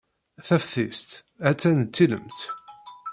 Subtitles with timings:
[0.47, 1.09] Taftist
[1.43, 2.39] ha-tt-an d tilemt.